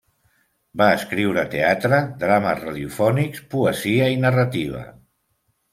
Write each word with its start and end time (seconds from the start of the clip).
Va 0.81 0.87
escriure 0.99 1.43
teatre, 1.51 2.01
drames 2.25 2.59
radiofònics, 2.65 3.47
poesia 3.55 4.13
i 4.17 4.21
narrativa. 4.27 4.85